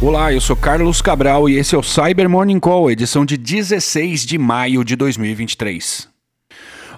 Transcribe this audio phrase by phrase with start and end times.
[0.00, 4.24] Olá, eu sou Carlos Cabral e esse é o Cyber Morning Call, edição de 16
[4.24, 6.17] de maio de 2023.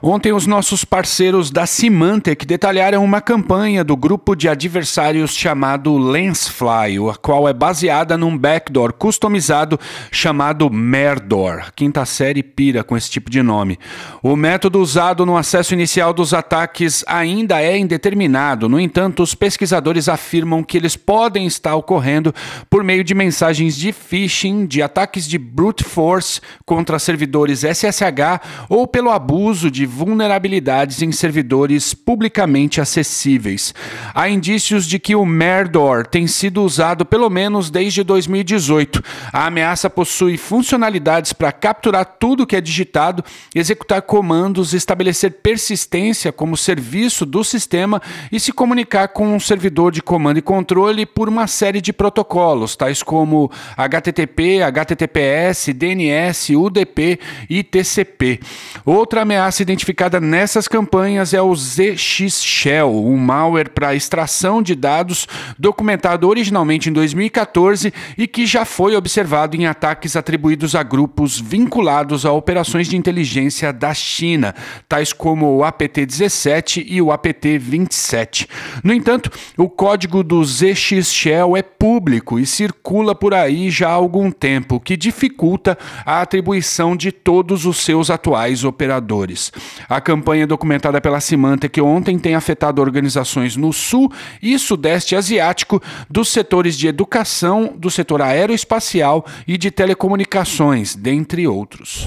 [0.03, 6.97] Ontem, os nossos parceiros da Symantec detalharam uma campanha do grupo de adversários chamado Lensfly,
[7.11, 9.79] a qual é baseada num backdoor customizado
[10.11, 11.71] chamado Merdor.
[11.77, 13.79] Quinta série pira com esse tipo de nome.
[14.23, 20.09] O método usado no acesso inicial dos ataques ainda é indeterminado, no entanto, os pesquisadores
[20.09, 22.35] afirmam que eles podem estar ocorrendo
[22.71, 28.87] por meio de mensagens de phishing, de ataques de brute force contra servidores SSH ou
[28.87, 33.75] pelo abuso de vulnerabilidades em servidores publicamente acessíveis.
[34.15, 39.03] Há indícios de que o Merdor tem sido usado pelo menos desde 2018.
[39.33, 46.57] A ameaça possui funcionalidades para capturar tudo que é digitado, executar comandos, estabelecer persistência como
[46.57, 51.47] serviço do sistema e se comunicar com um servidor de comando e controle por uma
[51.47, 58.41] série de protocolos, tais como HTTP, HTTPS, DNS, UDP e TCP.
[58.85, 64.75] Outra ameaça identificada identificada nessas campanhas é o ZX Shell, um malware para extração de
[64.75, 65.27] dados
[65.59, 72.27] documentado originalmente em 2014 e que já foi observado em ataques atribuídos a grupos vinculados
[72.27, 74.55] a operações de inteligência da China,
[74.87, 78.49] tais como o APT-17 e o APT-27.
[78.85, 83.93] No entanto, o código do ZX Shell é público e circula por aí já há
[83.93, 89.51] algum tempo, o que dificulta a atribuição de todos os seus atuais operadores.
[89.89, 96.29] A campanha documentada pela Symantec ontem tem afetado organizações no sul e sudeste asiático dos
[96.29, 102.07] setores de educação, do setor aeroespacial e de telecomunicações, dentre outros.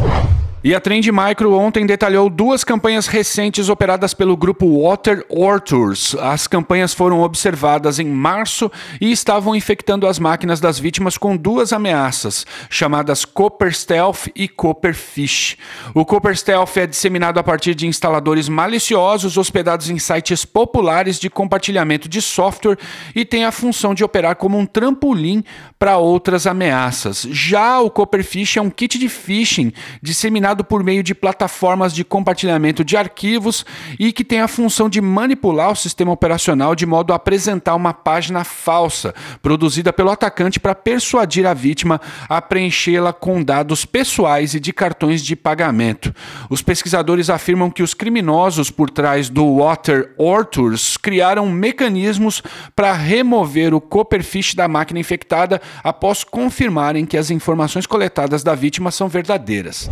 [0.66, 6.16] E a Trend Micro ontem detalhou duas campanhas recentes operadas pelo grupo Water Orturs.
[6.16, 11.74] As campanhas foram observadas em março e estavam infectando as máquinas das vítimas com duas
[11.74, 15.58] ameaças, chamadas Copper Stealth e Copper Fish.
[15.94, 21.30] O Copper Stealth é disseminado a partir de instaladores maliciosos hospedados em sites populares de
[21.30, 22.78] compartilhamento de software
[23.14, 25.44] e tem a função de operar como um trampolim
[25.78, 27.28] para outras ameaças.
[27.30, 32.04] Já o Copper Fish é um kit de phishing disseminado por meio de plataformas de
[32.04, 33.66] compartilhamento de arquivos
[33.98, 37.94] e que tem a função de manipular o sistema operacional de modo a apresentar uma
[37.94, 44.60] página falsa, produzida pelo atacante para persuadir a vítima a preenchê-la com dados pessoais e
[44.60, 46.14] de cartões de pagamento.
[46.50, 52.44] Os pesquisadores afirmam que os criminosos por trás do Water Orturs criaram mecanismos
[52.76, 58.92] para remover o Copperfish da máquina infectada após confirmarem que as informações coletadas da vítima
[58.92, 59.90] são verdadeiras.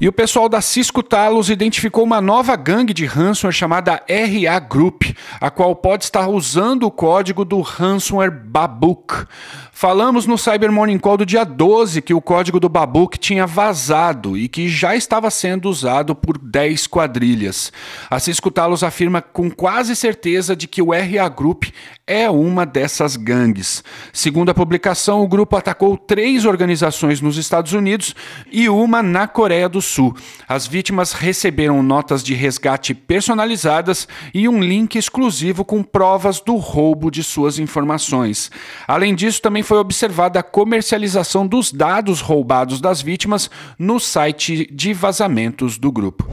[0.00, 5.02] E o pessoal da Cisco Talos identificou uma nova gangue de ransomware chamada RA Group,
[5.40, 9.26] a qual pode estar usando o código do ransomware Babook.
[9.72, 14.36] Falamos no Cyber Morning Call do dia 12 que o código do Babook tinha vazado
[14.36, 17.72] e que já estava sendo usado por 10 quadrilhas.
[18.08, 21.64] A Cisco Talos afirma com quase certeza de que o RA Group
[22.06, 23.84] é uma dessas gangues.
[24.12, 28.14] Segundo a publicação, o grupo atacou três organizações nos Estados Unidos
[28.50, 30.14] e uma na Coreia do Sul.
[30.48, 37.10] As vítimas receberam notas de resgate personalizadas e um link exclusivo com provas do roubo
[37.10, 38.50] de suas informações.
[38.86, 44.92] Além disso, também foi observada a comercialização dos dados roubados das vítimas no site de
[44.92, 46.28] vazamentos do grupo.